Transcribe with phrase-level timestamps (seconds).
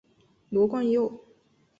[0.49, 1.13] 刘冠佑。